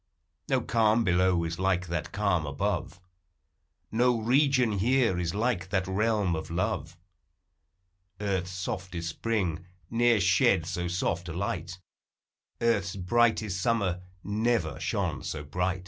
[0.49, 2.99] No calm below is like that calm above,
[3.91, 6.97] No region here is like that realm of love;
[8.19, 11.77] Earth's softest spring ne'er shed so soft a light,
[12.61, 15.79] Earth's brightest summer never shone so bright.